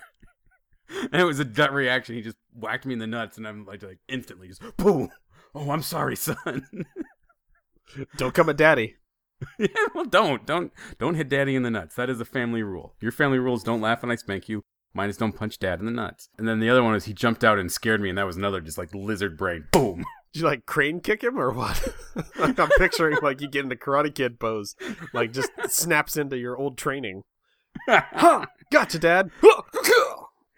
And 0.90 1.22
it 1.22 1.26
was 1.26 1.40
a 1.40 1.46
gut 1.46 1.72
reaction. 1.72 2.16
He 2.16 2.22
just 2.22 2.38
whacked 2.52 2.86
me 2.86 2.94
in 2.94 3.00
the 3.00 3.08
nuts, 3.08 3.38
and 3.38 3.48
I'm 3.48 3.66
like, 3.66 3.84
like 3.84 4.00
instantly 4.08 4.48
just 4.48 4.62
boom. 4.78 5.10
Oh, 5.54 5.72
I'm 5.72 5.84
sorry, 5.84 6.16
son. 6.16 6.66
Don't 8.18 8.34
come 8.34 8.50
at 8.50 8.58
daddy. 8.58 8.96
yeah, 9.58 9.68
well, 9.96 10.06
don't, 10.06 10.46
don't, 10.46 10.72
don't 10.98 11.16
hit 11.16 11.30
daddy 11.30 11.56
in 11.56 11.64
the 11.64 11.72
nuts. 11.72 11.96
That 11.96 12.10
is 12.10 12.20
a 12.20 12.26
family 12.26 12.64
rule. 12.64 12.96
Your 13.02 13.12
family 13.12 13.40
rules: 13.40 13.64
don't 13.64 13.82
laugh 13.82 14.02
when 14.02 14.12
I 14.12 14.16
spank 14.16 14.50
you. 14.50 14.64
Mine 14.94 15.10
is 15.10 15.18
don't 15.18 15.36
punch 15.36 15.60
dad 15.60 15.80
in 15.80 15.86
the 15.86 15.92
nuts. 15.92 16.30
And 16.38 16.48
then 16.48 16.60
the 16.60 16.70
other 16.70 16.84
one 16.84 16.96
is 16.96 17.06
he 17.06 17.14
jumped 17.14 17.44
out 17.44 17.60
and 17.60 17.72
scared 17.72 18.02
me, 18.02 18.10
and 18.10 18.18
that 18.18 18.26
was 18.26 18.38
another 18.38 18.62
just 18.62 18.78
like 18.78 18.94
lizard 18.94 19.38
brain. 19.38 19.66
Boom. 19.72 20.04
Did 20.34 20.42
you 20.42 20.46
like 20.46 20.66
crane 20.66 21.00
kick 21.00 21.24
him 21.24 21.40
or 21.40 21.52
what? 21.52 21.88
like, 22.40 22.60
I'm 22.60 22.70
picturing 22.78 23.18
like 23.22 23.42
you 23.42 23.48
get 23.48 23.64
into 23.64 23.76
Karate 23.76 24.14
Kid 24.14 24.40
pose, 24.40 24.76
like 25.14 25.34
just 25.34 25.50
snaps 25.68 26.18
into 26.18 26.38
your 26.38 26.58
old 26.58 26.78
training. 26.78 27.24
Huh? 27.88 28.46
Gotcha, 28.72 29.00
Dad. 29.00 29.32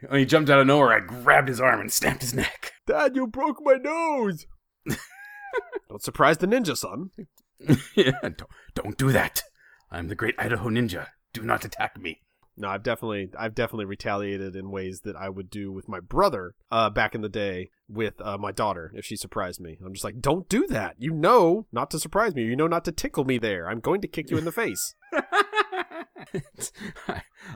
When 0.07 0.19
he 0.19 0.25
jumped 0.25 0.49
out 0.49 0.59
of 0.59 0.67
nowhere, 0.67 0.91
I 0.91 0.99
grabbed 0.99 1.49
his 1.49 1.61
arm 1.61 1.79
and 1.79 1.91
snapped 1.91 2.21
his 2.21 2.33
neck. 2.33 2.73
Dad, 2.87 3.15
you 3.15 3.27
broke 3.27 3.57
my 3.61 3.75
nose. 3.75 4.47
Don't 5.89 6.01
surprise 6.01 6.37
the 6.39 6.47
ninja, 6.47 6.75
son. 6.75 7.11
yeah, 7.95 8.11
don't, 8.21 8.43
don't 8.73 8.97
do 8.97 9.11
that. 9.11 9.43
I'm 9.91 10.07
the 10.07 10.15
great 10.15 10.35
Idaho 10.39 10.69
ninja. 10.69 11.07
Do 11.33 11.43
not 11.43 11.65
attack 11.65 11.99
me. 11.99 12.21
No, 12.61 12.69
I've 12.69 12.83
definitely 12.83 13.29
I've 13.37 13.55
definitely 13.55 13.85
retaliated 13.85 14.55
in 14.55 14.69
ways 14.69 15.01
that 15.01 15.15
I 15.15 15.29
would 15.29 15.49
do 15.49 15.71
with 15.71 15.89
my 15.89 15.99
brother 15.99 16.53
uh, 16.69 16.91
back 16.91 17.15
in 17.15 17.21
the 17.21 17.29
day 17.29 17.71
with 17.89 18.21
uh, 18.21 18.37
my 18.37 18.51
daughter 18.51 18.91
if 18.95 19.03
she 19.03 19.15
surprised 19.15 19.59
me. 19.59 19.79
I'm 19.83 19.93
just 19.93 20.03
like, 20.03 20.21
don't 20.21 20.47
do 20.47 20.67
that. 20.67 20.95
You 20.99 21.11
know 21.11 21.65
not 21.71 21.89
to 21.91 21.99
surprise 21.99 22.35
me. 22.35 22.43
You 22.43 22.55
know 22.55 22.67
not 22.67 22.85
to 22.85 22.91
tickle 22.91 23.25
me 23.25 23.39
there. 23.39 23.67
I'm 23.67 23.79
going 23.79 23.99
to 24.01 24.07
kick 24.07 24.29
you 24.29 24.37
in 24.37 24.45
the 24.45 24.51
face. 24.51 24.93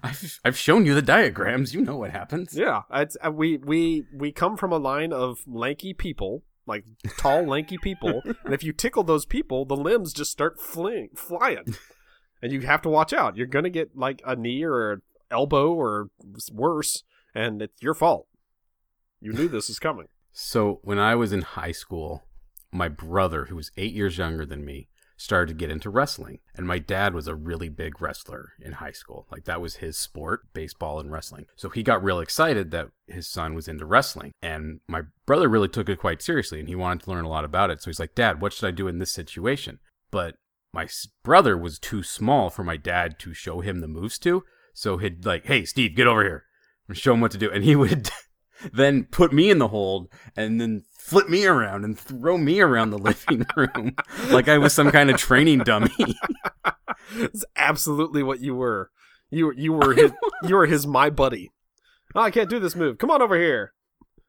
I've, 0.03 0.39
I've 0.43 0.57
shown 0.57 0.87
you 0.87 0.95
the 0.95 1.03
diagrams. 1.03 1.73
You 1.75 1.81
know 1.81 1.97
what 1.97 2.09
happens. 2.11 2.55
yeah, 2.57 2.81
it's, 2.91 3.15
uh, 3.23 3.31
we 3.31 3.57
we 3.57 4.05
we 4.11 4.31
come 4.31 4.57
from 4.57 4.71
a 4.71 4.77
line 4.77 5.13
of 5.13 5.37
lanky 5.45 5.93
people, 5.93 6.43
like 6.65 6.83
tall 7.17 7.45
lanky 7.45 7.77
people, 7.77 8.23
and 8.43 8.55
if 8.55 8.63
you 8.63 8.73
tickle 8.73 9.03
those 9.03 9.27
people, 9.27 9.65
the 9.65 9.75
limbs 9.75 10.13
just 10.13 10.31
start 10.31 10.59
fling, 10.59 11.09
flying, 11.15 11.75
and 12.41 12.51
you 12.51 12.61
have 12.61 12.81
to 12.83 12.89
watch 12.89 13.13
out. 13.13 13.37
You're 13.37 13.47
gonna 13.47 13.69
get 13.69 13.95
like 13.95 14.21
a 14.25 14.35
knee 14.35 14.63
or 14.63 14.91
an 14.91 15.01
elbow 15.31 15.73
or 15.73 16.09
worse, 16.51 17.03
and 17.33 17.61
it's 17.61 17.81
your 17.81 17.93
fault. 17.93 18.27
You 19.21 19.33
knew 19.33 19.47
this 19.47 19.69
was 19.69 19.79
coming. 19.79 20.07
So 20.37 20.81
when 20.83 20.99
I 20.99 21.15
was 21.15 21.31
in 21.31 21.43
high 21.43 21.71
school, 21.71 22.25
my 22.69 22.89
brother, 22.89 23.45
who 23.45 23.55
was 23.55 23.71
eight 23.77 23.93
years 23.93 24.17
younger 24.17 24.45
than 24.45 24.65
me, 24.65 24.89
started 25.17 25.47
to 25.47 25.57
get 25.57 25.71
into 25.71 25.89
wrestling. 25.89 26.39
And 26.55 26.67
my 26.67 26.79
dad 26.79 27.13
was 27.13 27.27
a 27.27 27.35
really 27.35 27.69
big 27.69 28.01
wrestler 28.01 28.53
in 28.59 28.73
high 28.73 28.91
school. 28.91 29.27
Like 29.31 29.45
that 29.45 29.61
was 29.61 29.77
his 29.77 29.97
sport, 29.97 30.53
baseball 30.53 30.99
and 30.99 31.11
wrestling. 31.11 31.45
So 31.55 31.69
he 31.69 31.83
got 31.83 32.03
real 32.03 32.19
excited 32.19 32.71
that 32.71 32.89
his 33.07 33.27
son 33.27 33.53
was 33.53 33.67
into 33.67 33.85
wrestling. 33.85 34.33
And 34.41 34.81
my 34.87 35.03
brother 35.25 35.47
really 35.47 35.69
took 35.69 35.89
it 35.89 35.99
quite 35.99 36.21
seriously 36.21 36.59
and 36.59 36.67
he 36.67 36.75
wanted 36.75 37.03
to 37.03 37.11
learn 37.11 37.25
a 37.25 37.29
lot 37.29 37.45
about 37.45 37.69
it. 37.69 37.81
So 37.81 37.89
he's 37.89 37.99
like, 37.99 38.15
Dad, 38.15 38.41
what 38.41 38.53
should 38.53 38.67
I 38.67 38.71
do 38.71 38.87
in 38.87 38.99
this 38.99 39.13
situation? 39.13 39.79
But 40.11 40.35
my 40.75 40.87
brother 41.23 41.57
was 41.57 41.79
too 41.79 42.03
small 42.03 42.49
for 42.49 42.63
my 42.63 42.75
dad 42.75 43.17
to 43.19 43.33
show 43.33 43.61
him 43.61 43.79
the 43.79 43.87
moves 43.87 44.19
to. 44.19 44.43
So 44.73 44.97
he'd 44.97 45.25
like, 45.25 45.45
Hey, 45.45 45.63
Steve, 45.63 45.95
get 45.95 46.05
over 46.05 46.21
here. 46.21 46.43
And 46.87 46.97
show 46.97 47.13
him 47.13 47.21
what 47.21 47.31
to 47.31 47.37
do. 47.37 47.49
And 47.49 47.63
he 47.63 47.75
would 47.83 48.09
then 48.73 49.05
put 49.05 49.31
me 49.31 49.49
in 49.49 49.57
the 49.57 49.69
hold 49.69 50.09
and 50.35 50.59
then 50.59 50.83
flip 50.99 51.29
me 51.29 51.45
around 51.45 51.85
and 51.85 51.97
throw 51.97 52.37
me 52.37 52.59
around 52.59 52.89
the 52.89 52.97
living 52.97 53.45
room 53.55 53.95
like 54.29 54.49
I 54.49 54.57
was 54.57 54.73
some 54.73 54.91
kind 54.91 55.09
of 55.09 55.17
training 55.17 55.59
dummy. 55.59 55.89
It's 57.17 57.45
absolutely 57.55 58.23
what 58.23 58.41
you 58.41 58.55
were. 58.55 58.89
You 59.29 59.45
were 59.45 59.53
you 59.53 59.73
were 59.73 59.93
his 59.93 60.11
you 60.43 60.55
were 60.55 60.65
his 60.65 60.87
my 60.87 61.09
buddy. 61.11 61.51
Oh, 62.15 62.21
I 62.21 62.31
can't 62.31 62.49
do 62.49 62.59
this 62.59 62.75
move. 62.75 62.97
Come 62.97 63.11
on 63.11 63.21
over 63.21 63.37
here. 63.37 63.73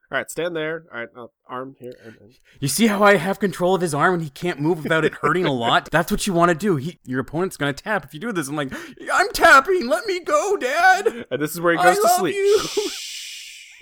All 0.09 0.17
right, 0.17 0.31
stand 0.31 0.55
there. 0.55 0.85
All 0.93 0.99
right, 0.99 1.09
uh, 1.17 1.27
arm 1.47 1.75
here. 1.79 1.93
And, 2.01 2.15
and. 2.21 2.33
You 2.61 2.69
see 2.69 2.87
how 2.87 3.03
I 3.03 3.17
have 3.17 3.39
control 3.39 3.75
of 3.75 3.81
his 3.81 3.93
arm 3.93 4.13
and 4.13 4.23
he 4.23 4.29
can't 4.29 4.57
move 4.61 4.83
without 4.83 5.03
it 5.03 5.15
hurting 5.15 5.43
a 5.45 5.51
lot? 5.51 5.89
That's 5.91 6.09
what 6.09 6.25
you 6.25 6.31
want 6.31 6.47
to 6.49 6.55
do. 6.55 6.77
He, 6.77 6.99
your 7.03 7.19
opponent's 7.19 7.57
gonna 7.57 7.73
tap 7.73 8.05
if 8.05 8.13
you 8.13 8.19
do 8.21 8.31
this. 8.31 8.47
I'm 8.47 8.55
like, 8.55 8.71
I'm 9.13 9.29
tapping. 9.33 9.87
Let 9.87 10.05
me 10.05 10.21
go, 10.21 10.55
Dad. 10.55 11.25
And 11.29 11.41
this 11.41 11.51
is 11.51 11.59
where 11.59 11.73
he 11.73 11.79
I 11.79 11.83
goes 11.83 11.97
to 11.97 12.03
love 12.03 12.19
sleep. 12.19 12.35
you. 12.35 12.61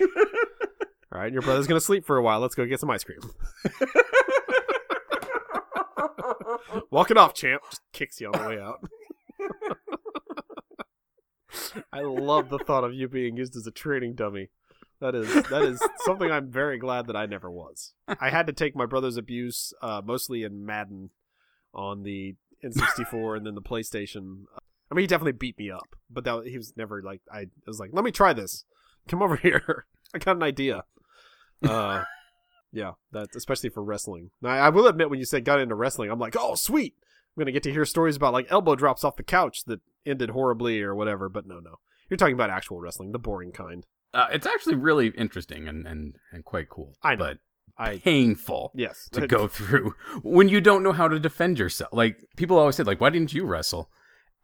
All 1.12 1.20
right, 1.20 1.32
your 1.32 1.42
brother's 1.42 1.68
gonna 1.68 1.80
sleep 1.80 2.04
for 2.04 2.16
a 2.16 2.22
while. 2.22 2.40
Let's 2.40 2.56
go 2.56 2.66
get 2.66 2.80
some 2.80 2.90
ice 2.90 3.04
cream. 3.04 3.20
Walk 6.90 7.12
it 7.12 7.16
off, 7.16 7.34
champ. 7.34 7.62
Just 7.70 7.82
kicks 7.92 8.20
you 8.20 8.32
on 8.32 8.42
the 8.42 8.48
way 8.48 8.60
out. 8.60 8.80
I 11.92 12.00
love 12.00 12.48
the 12.48 12.58
thought 12.58 12.82
of 12.84 12.94
you 12.94 13.08
being 13.08 13.36
used 13.36 13.54
as 13.56 13.66
a 13.66 13.70
training 13.70 14.14
dummy. 14.14 14.50
That 15.06 15.14
is 15.14 15.32
that 15.50 15.62
is 15.62 15.80
something 16.04 16.32
I'm 16.32 16.50
very 16.50 16.78
glad 16.78 17.06
that 17.06 17.14
I 17.14 17.26
never 17.26 17.48
was. 17.48 17.92
I 18.08 18.30
had 18.30 18.48
to 18.48 18.52
take 18.52 18.74
my 18.74 18.86
brother's 18.86 19.16
abuse 19.16 19.72
uh, 19.80 20.02
mostly 20.04 20.42
in 20.42 20.66
Madden 20.66 21.10
on 21.72 22.02
the 22.02 22.34
N64 22.64 23.36
and 23.36 23.46
then 23.46 23.54
the 23.54 23.62
PlayStation. 23.62 24.46
I 24.90 24.94
mean, 24.96 25.04
he 25.04 25.06
definitely 25.06 25.32
beat 25.32 25.58
me 25.60 25.70
up, 25.70 25.94
but 26.10 26.24
that 26.24 26.48
he 26.48 26.56
was 26.56 26.72
never 26.76 27.02
like 27.02 27.20
I 27.32 27.46
was 27.68 27.78
like, 27.78 27.90
"Let 27.92 28.04
me 28.04 28.10
try 28.10 28.32
this. 28.32 28.64
Come 29.06 29.22
over 29.22 29.36
here. 29.42 29.86
I 30.12 30.18
got 30.18 30.34
an 30.34 30.42
idea." 30.42 30.82
Uh, 31.62 32.02
yeah, 32.72 32.92
that's 33.12 33.36
especially 33.36 33.70
for 33.70 33.84
wrestling. 33.84 34.30
Now, 34.42 34.50
I 34.50 34.70
will 34.70 34.88
admit, 34.88 35.08
when 35.08 35.20
you 35.20 35.24
said 35.24 35.44
got 35.44 35.60
into 35.60 35.76
wrestling, 35.76 36.10
I'm 36.10 36.18
like, 36.18 36.34
"Oh, 36.36 36.56
sweet! 36.56 36.94
I'm 37.36 37.42
gonna 37.42 37.52
get 37.52 37.62
to 37.62 37.72
hear 37.72 37.84
stories 37.84 38.16
about 38.16 38.32
like 38.32 38.48
elbow 38.50 38.74
drops 38.74 39.04
off 39.04 39.14
the 39.14 39.22
couch 39.22 39.66
that 39.66 39.82
ended 40.04 40.30
horribly 40.30 40.82
or 40.82 40.96
whatever." 40.96 41.28
But 41.28 41.46
no, 41.46 41.60
no, 41.60 41.76
you're 42.10 42.16
talking 42.16 42.34
about 42.34 42.50
actual 42.50 42.80
wrestling, 42.80 43.12
the 43.12 43.20
boring 43.20 43.52
kind. 43.52 43.86
Uh, 44.16 44.28
it's 44.32 44.46
actually 44.46 44.74
really 44.76 45.08
interesting 45.08 45.68
and, 45.68 45.86
and, 45.86 46.16
and 46.32 46.44
quite 46.44 46.68
cool. 46.68 46.94
I 47.02 47.14
know. 47.14 47.24
But 47.24 47.38
I 47.78 47.98
painful 47.98 48.72
yes, 48.74 49.08
to 49.12 49.26
go 49.26 49.46
through 49.48 49.94
when 50.22 50.48
you 50.48 50.60
don't 50.62 50.82
know 50.82 50.92
how 50.92 51.08
to 51.08 51.18
defend 51.20 51.58
yourself. 51.58 51.90
Like 51.92 52.16
people 52.36 52.58
always 52.58 52.76
said, 52.76 52.86
like, 52.86 53.00
why 53.00 53.10
didn't 53.10 53.34
you 53.34 53.44
wrestle? 53.44 53.90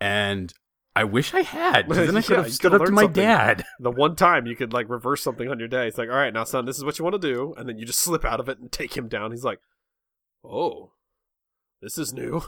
And 0.00 0.52
I 0.94 1.04
wish 1.04 1.32
I 1.32 1.40
had. 1.40 1.88
Then 1.88 2.14
I 2.16 2.20
could 2.20 2.30
Yeah, 2.36 2.42
have 2.42 2.52
stood 2.52 2.74
up 2.74 2.84
to 2.84 2.92
my 2.92 3.04
something. 3.04 3.22
dad. 3.22 3.64
the 3.80 3.90
one 3.90 4.16
time 4.16 4.46
you 4.46 4.54
could 4.54 4.74
like 4.74 4.90
reverse 4.90 5.22
something 5.22 5.48
on 5.48 5.58
your 5.58 5.68
day. 5.68 5.88
It's 5.88 5.96
like, 5.96 6.10
all 6.10 6.16
right, 6.16 6.34
now 6.34 6.44
son, 6.44 6.66
this 6.66 6.76
is 6.76 6.84
what 6.84 6.98
you 6.98 7.04
want 7.06 7.20
to 7.22 7.34
do, 7.34 7.54
and 7.56 7.66
then 7.66 7.78
you 7.78 7.86
just 7.86 8.00
slip 8.00 8.24
out 8.26 8.40
of 8.40 8.50
it 8.50 8.58
and 8.58 8.70
take 8.70 8.94
him 8.94 9.08
down. 9.08 9.30
He's 9.30 9.44
like, 9.44 9.60
oh, 10.44 10.92
this 11.80 11.96
is 11.96 12.12
new. 12.12 12.42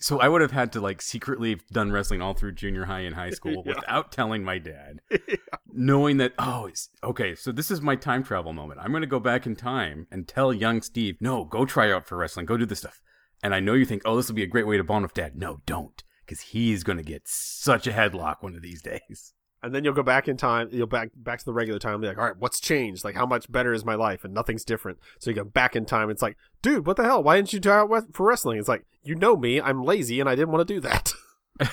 So 0.00 0.20
I 0.20 0.28
would 0.28 0.40
have 0.42 0.52
had 0.52 0.72
to 0.74 0.80
like 0.80 1.02
secretly 1.02 1.50
have 1.50 1.66
done 1.66 1.90
wrestling 1.90 2.22
all 2.22 2.34
through 2.34 2.52
junior 2.52 2.84
high 2.84 3.00
and 3.00 3.16
high 3.16 3.30
school 3.40 3.64
Yeah. 3.66 3.74
without 3.74 4.12
telling 4.12 4.44
my 4.44 4.58
dad, 4.58 5.00
knowing 5.72 6.16
that 6.18 6.32
oh, 6.38 6.66
it's, 6.66 6.88
okay, 7.02 7.34
so 7.34 7.52
this 7.52 7.70
is 7.70 7.80
my 7.80 7.96
time 7.96 8.22
travel 8.22 8.52
moment. 8.52 8.80
I'm 8.82 8.90
going 8.90 9.02
to 9.02 9.06
go 9.06 9.20
back 9.20 9.46
in 9.46 9.56
time 9.56 10.06
and 10.10 10.26
tell 10.26 10.52
young 10.52 10.82
Steve, 10.82 11.16
no, 11.20 11.44
go 11.44 11.64
try 11.64 11.90
out 11.92 12.06
for 12.06 12.16
wrestling, 12.16 12.46
go 12.46 12.56
do 12.56 12.66
this 12.66 12.80
stuff. 12.80 13.00
And 13.42 13.54
I 13.54 13.60
know 13.60 13.74
you 13.74 13.84
think, 13.84 14.02
oh, 14.04 14.16
this 14.16 14.28
will 14.28 14.34
be 14.34 14.42
a 14.42 14.48
great 14.48 14.66
way 14.66 14.76
to 14.76 14.84
bond 14.84 15.02
with 15.02 15.14
dad. 15.14 15.36
No, 15.36 15.60
don't, 15.66 16.02
because 16.24 16.40
he's 16.40 16.84
going 16.84 16.98
to 16.98 17.04
get 17.04 17.22
such 17.26 17.86
a 17.86 17.92
headlock 17.92 18.36
one 18.40 18.54
of 18.54 18.62
these 18.62 18.82
days. 18.82 19.34
and 19.62 19.74
then 19.74 19.84
you'll 19.84 19.94
go 19.94 20.02
back 20.02 20.28
in 20.28 20.36
time. 20.36 20.68
You'll 20.70 20.86
back 20.86 21.10
back 21.16 21.40
to 21.40 21.44
the 21.44 21.52
regular 21.52 21.78
time. 21.78 21.94
And 21.94 22.02
be 22.02 22.08
like, 22.08 22.18
all 22.18 22.24
right, 22.24 22.36
what's 22.36 22.60
changed? 22.60 23.04
Like, 23.04 23.16
how 23.16 23.26
much 23.26 23.50
better 23.50 23.72
is 23.72 23.84
my 23.84 23.94
life? 23.94 24.24
And 24.24 24.32
nothing's 24.32 24.64
different. 24.64 24.98
So 25.18 25.30
you 25.30 25.36
go 25.36 25.44
back 25.44 25.74
in 25.74 25.84
time. 25.84 26.10
It's 26.10 26.22
like, 26.22 26.36
dude, 26.62 26.86
what 26.86 26.96
the 26.96 27.04
hell? 27.04 27.22
Why 27.22 27.36
didn't 27.36 27.52
you 27.52 27.60
try 27.60 27.78
out 27.78 27.90
for 28.12 28.26
wrestling? 28.26 28.58
It's 28.58 28.68
like, 28.68 28.84
you 29.02 29.14
know 29.14 29.36
me. 29.36 29.60
I'm 29.60 29.82
lazy, 29.82 30.20
and 30.20 30.28
I 30.28 30.34
didn't 30.34 30.52
want 30.52 30.66
to 30.66 30.74
do 30.74 30.80
that. 30.80 31.12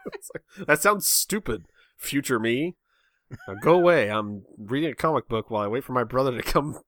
It's 0.14 0.30
like, 0.34 0.66
that 0.66 0.80
sounds 0.80 1.06
stupid. 1.06 1.66
Future 1.96 2.38
me, 2.38 2.76
now 3.48 3.54
go 3.60 3.74
away. 3.74 4.10
I'm 4.10 4.44
reading 4.58 4.90
a 4.90 4.94
comic 4.94 5.28
book 5.28 5.50
while 5.50 5.62
I 5.62 5.68
wait 5.68 5.84
for 5.84 5.92
my 5.92 6.04
brother 6.04 6.36
to 6.36 6.42
come. 6.42 6.80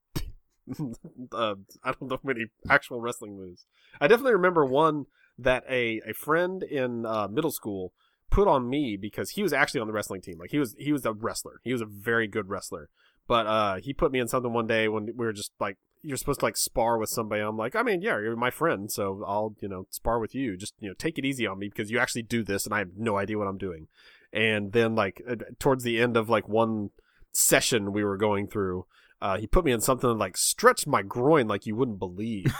uh, 1.32 1.54
I 1.82 1.92
don't 1.92 2.02
know 2.02 2.18
many 2.22 2.46
actual 2.68 3.00
wrestling 3.00 3.37
moves. 3.37 3.66
I 4.00 4.08
definitely 4.08 4.34
remember 4.34 4.64
one 4.64 5.06
that 5.38 5.64
a, 5.68 6.00
a 6.06 6.14
friend 6.14 6.62
in 6.62 7.06
uh, 7.06 7.28
middle 7.28 7.50
school 7.50 7.92
put 8.30 8.49
on 8.49 8.68
me 8.68 8.96
because 8.96 9.30
he 9.30 9.42
was 9.42 9.52
actually 9.52 9.80
on 9.80 9.87
the 9.87 9.92
wrestling 9.92 10.22
team. 10.22 10.38
Like 10.38 10.50
he 10.50 10.58
was 10.58 10.75
he 10.78 10.92
was 10.92 11.04
a 11.04 11.12
wrestler. 11.12 11.61
He 11.62 11.72
was 11.72 11.82
a 11.82 11.87
very 11.87 12.26
good 12.26 12.49
wrestler. 12.49 12.88
But 13.28 13.46
uh, 13.46 13.76
he 13.76 13.92
put 13.92 14.11
me 14.11 14.18
in 14.18 14.28
something 14.28 14.52
one 14.52 14.66
day 14.66 14.88
when 14.88 15.06
we 15.06 15.26
were 15.26 15.32
just 15.32 15.52
like 15.61 15.78
you're 16.02 16.16
supposed 16.16 16.40
to 16.40 16.46
like 16.46 16.56
spar 16.56 16.99
with 16.99 17.11
somebody. 17.11 17.42
I'm 17.42 17.56
like, 17.56 17.76
I 17.76 17.82
mean, 17.82 18.02
yeah, 18.02 18.18
you're 18.18 18.34
my 18.34 18.50
friend, 18.50 18.90
so 18.90 19.22
I'll 19.26 19.54
you 19.61 19.68
know 19.68 19.87
spar 19.90 20.18
with 20.18 20.34
you. 20.34 20.56
Just 20.56 20.75
you 20.80 20.88
know 20.88 20.94
take 20.99 21.18
it 21.18 21.25
easy 21.25 21.46
on 21.46 21.58
me 21.58 21.68
because 21.68 21.90
you 21.90 21.99
actually 21.99 22.22
do 22.22 22.42
this 22.42 22.64
and 22.64 22.75
I 22.75 22.78
have 22.78 22.96
no 22.96 23.16
idea 23.16 23.38
what 23.38 23.46
I'm 23.46 23.58
doing. 23.58 23.87
And 24.32 24.72
then 24.72 24.94
like 24.94 25.22
uh, 25.28 25.36
towards 25.58 25.84
the 25.84 26.00
end 26.00 26.16
of 26.16 26.28
like 26.28 26.48
one 26.48 26.90
session 27.32 27.92
we 27.92 28.04
were 28.04 28.16
going 28.16 28.46
through, 28.46 28.86
uh, 29.20 29.38
he 29.38 29.46
put 29.46 29.64
me 29.64 29.72
in 29.72 29.80
something 29.80 30.08
that 30.08 30.16
like 30.16 30.36
stretched 30.36 30.86
my 30.86 31.02
groin 31.02 31.46
like 31.46 31.66
you 31.66 31.76
wouldn't 31.76 31.98
believe. 31.98 32.52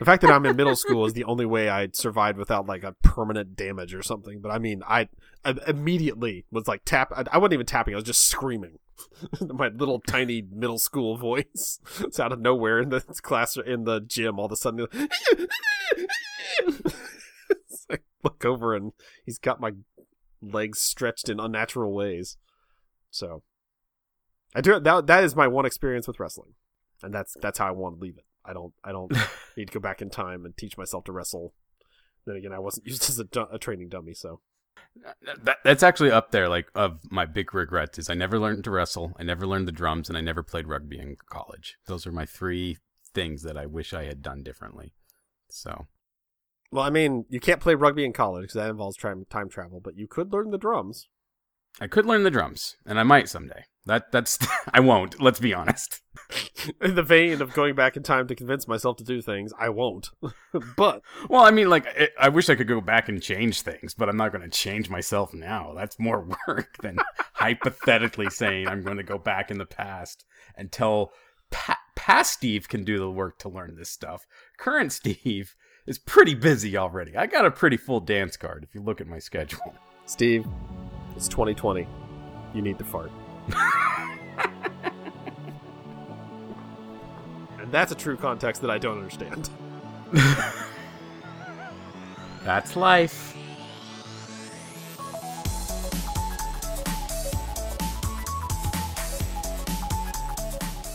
The 0.00 0.06
fact 0.06 0.22
that 0.22 0.30
I'm 0.30 0.46
in 0.46 0.56
middle 0.56 0.76
school 0.76 1.04
is 1.04 1.12
the 1.12 1.24
only 1.24 1.44
way 1.44 1.68
I 1.68 1.88
survived 1.92 2.38
without 2.38 2.64
like 2.66 2.84
a 2.84 2.94
permanent 3.02 3.54
damage 3.54 3.92
or 3.94 4.02
something. 4.02 4.40
But 4.40 4.50
I 4.50 4.58
mean, 4.58 4.82
I, 4.88 5.10
I 5.44 5.54
immediately 5.66 6.46
was 6.50 6.66
like 6.66 6.86
tap. 6.86 7.12
I, 7.14 7.24
I 7.30 7.36
wasn't 7.36 7.52
even 7.52 7.66
tapping. 7.66 7.92
I 7.92 7.96
was 7.96 8.04
just 8.04 8.26
screaming. 8.26 8.78
My 9.42 9.68
little 9.68 10.00
tiny 10.00 10.42
middle 10.50 10.78
school 10.78 11.18
voice. 11.18 11.80
It's 12.00 12.18
out 12.20 12.32
of 12.32 12.40
nowhere 12.40 12.80
in 12.80 12.88
the 12.88 13.00
class 13.00 13.58
in 13.58 13.84
the 13.84 14.00
gym. 14.00 14.38
All 14.38 14.46
of 14.46 14.52
a 14.52 14.56
sudden, 14.56 14.86
like, 17.90 18.04
look 18.24 18.42
over 18.46 18.74
and 18.74 18.92
he's 19.26 19.38
got 19.38 19.60
my 19.60 19.72
legs 20.42 20.80
stretched 20.80 21.28
in 21.28 21.40
unnatural 21.40 21.92
ways. 21.92 22.36
So 23.10 23.42
I 24.54 24.60
do 24.60 24.78
that. 24.78 25.06
That 25.06 25.24
is 25.24 25.36
my 25.36 25.46
one 25.46 25.66
experience 25.66 26.06
with 26.06 26.20
wrestling, 26.20 26.54
and 27.02 27.14
that's 27.14 27.36
that's 27.40 27.58
how 27.58 27.68
I 27.68 27.72
want 27.72 27.96
to 27.96 28.02
leave 28.02 28.18
it. 28.18 28.24
I 28.44 28.52
don't 28.52 28.72
I 28.82 28.92
don't 28.92 29.12
need 29.56 29.68
to 29.68 29.72
go 29.72 29.80
back 29.80 30.02
in 30.02 30.10
time 30.10 30.44
and 30.44 30.56
teach 30.56 30.76
myself 30.76 31.04
to 31.04 31.12
wrestle. 31.12 31.54
Then 32.26 32.36
again, 32.36 32.52
I 32.52 32.58
wasn't 32.58 32.86
used 32.88 33.08
as 33.08 33.20
a, 33.20 33.48
a 33.52 33.58
training 33.58 33.88
dummy, 33.88 34.14
so 34.14 34.40
That, 35.42 35.58
that's 35.64 35.82
actually 35.82 36.10
up 36.10 36.30
there, 36.30 36.48
like 36.48 36.68
of 36.74 37.00
my 37.10 37.26
big 37.26 37.54
regrets 37.54 37.98
is 37.98 38.10
I 38.10 38.14
never 38.14 38.38
learned 38.38 38.64
to 38.64 38.70
wrestle, 38.70 39.12
I 39.18 39.22
never 39.22 39.46
learned 39.46 39.68
the 39.68 39.72
drums, 39.72 40.08
and 40.08 40.18
I 40.18 40.20
never 40.20 40.42
played 40.42 40.68
rugby 40.68 40.98
in 40.98 41.16
college. 41.28 41.76
Those 41.86 42.06
are 42.06 42.12
my 42.12 42.26
three 42.26 42.78
things 43.12 43.42
that 43.42 43.56
I 43.56 43.66
wish 43.66 43.92
I 43.92 44.04
had 44.04 44.22
done 44.22 44.42
differently. 44.42 44.92
So 45.48 45.86
well, 46.70 46.84
I 46.84 46.90
mean, 46.90 47.24
you 47.28 47.40
can't 47.40 47.60
play 47.60 47.74
rugby 47.74 48.04
in 48.04 48.12
college 48.12 48.42
because 48.42 48.54
that 48.54 48.70
involves 48.70 48.96
time 48.96 49.24
time 49.30 49.48
travel, 49.48 49.80
but 49.82 49.96
you 49.96 50.06
could 50.06 50.32
learn 50.32 50.50
the 50.50 50.58
drums. 50.58 51.08
I 51.80 51.86
could 51.86 52.06
learn 52.06 52.24
the 52.24 52.30
drums, 52.30 52.76
and 52.84 52.98
I 52.98 53.04
might 53.04 53.28
someday. 53.28 53.64
That 53.86 54.12
that's 54.12 54.38
I 54.74 54.80
won't. 54.80 55.20
Let's 55.20 55.40
be 55.40 55.54
honest. 55.54 56.00
In 56.80 56.94
the 56.94 57.02
vein 57.02 57.40
of 57.40 57.54
going 57.54 57.74
back 57.74 57.96
in 57.96 58.02
time 58.02 58.28
to 58.28 58.34
convince 58.34 58.68
myself 58.68 58.96
to 58.98 59.04
do 59.04 59.20
things, 59.22 59.52
I 59.58 59.70
won't. 59.70 60.10
but 60.76 61.02
Well, 61.28 61.42
I 61.42 61.50
mean, 61.50 61.68
like 61.68 61.86
it, 61.96 62.12
I 62.20 62.28
wish 62.28 62.48
I 62.48 62.54
could 62.54 62.68
go 62.68 62.80
back 62.80 63.08
and 63.08 63.22
change 63.22 63.62
things, 63.62 63.94
but 63.94 64.08
I'm 64.08 64.16
not 64.16 64.32
going 64.32 64.48
to 64.48 64.56
change 64.56 64.90
myself 64.90 65.32
now. 65.32 65.72
That's 65.74 65.98
more 65.98 66.28
work 66.46 66.76
than 66.82 66.98
hypothetically 67.34 68.30
saying 68.30 68.68
I'm 68.68 68.82
going 68.82 68.98
to 68.98 69.02
go 69.02 69.18
back 69.18 69.50
in 69.50 69.58
the 69.58 69.66
past 69.66 70.24
and 70.56 70.70
tell 70.70 71.12
pa- 71.50 71.78
past 72.10 72.32
Steve 72.32 72.68
can 72.68 72.82
do 72.82 72.98
the 72.98 73.08
work 73.08 73.38
to 73.38 73.48
learn 73.48 73.76
this 73.76 73.88
stuff. 73.88 74.26
Current 74.58 74.92
Steve 74.92 75.54
is 75.86 75.96
pretty 75.96 76.34
busy 76.34 76.76
already. 76.76 77.16
I 77.16 77.26
got 77.26 77.46
a 77.46 77.52
pretty 77.52 77.76
full 77.76 78.00
dance 78.00 78.36
card 78.36 78.64
if 78.64 78.74
you 78.74 78.80
look 78.80 79.00
at 79.00 79.06
my 79.06 79.20
schedule. 79.20 79.76
Steve, 80.06 80.44
it's 81.14 81.28
2020. 81.28 81.86
You 82.52 82.62
need 82.62 82.80
to 82.80 82.84
fart. 82.84 83.12
and 87.60 87.70
that's 87.70 87.92
a 87.92 87.94
true 87.94 88.16
context 88.16 88.60
that 88.62 88.72
I 88.72 88.78
don't 88.78 88.98
understand. 88.98 89.48
That's 92.42 92.74
life. 92.74 93.36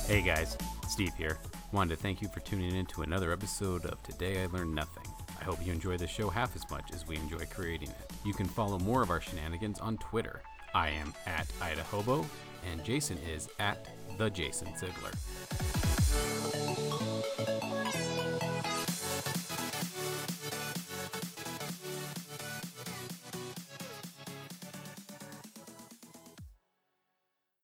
Hey 0.07 0.21
guys, 0.21 0.57
Steve 0.89 1.13
here. 1.15 1.37
Wanted 1.71 1.95
to 1.95 2.01
thank 2.01 2.21
you 2.21 2.27
for 2.27 2.39
tuning 2.41 2.75
in 2.75 2.85
to 2.87 3.01
another 3.01 3.31
episode 3.31 3.85
of 3.85 4.01
Today 4.03 4.43
I 4.43 4.45
Learned 4.47 4.75
Nothing. 4.75 5.03
I 5.39 5.43
hope 5.43 5.65
you 5.65 5.71
enjoy 5.71 5.97
the 5.97 6.07
show 6.07 6.29
half 6.29 6.55
as 6.55 6.69
much 6.69 6.91
as 6.93 7.07
we 7.07 7.15
enjoy 7.17 7.45
creating 7.45 7.89
it. 7.89 8.11
You 8.25 8.33
can 8.33 8.45
follow 8.45 8.79
more 8.79 9.01
of 9.01 9.09
our 9.09 9.21
shenanigans 9.21 9.79
on 9.79 9.97
Twitter. 9.97 10.41
I 10.73 10.89
am 10.89 11.13
at 11.25 11.47
Idahobo, 11.59 12.25
and 12.71 12.83
Jason 12.83 13.17
is 13.29 13.49
at 13.59 13.87
the 14.17 14.29
Jason 14.29 14.67
Ziegler. 14.77 15.11